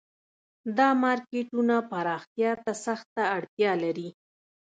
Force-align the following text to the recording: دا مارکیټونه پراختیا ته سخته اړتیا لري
دا 0.77 0.89
مارکیټونه 1.03 1.75
پراختیا 1.91 2.51
ته 2.63 2.71
سخته 2.85 3.21
اړتیا 3.37 3.71
لري 3.83 4.09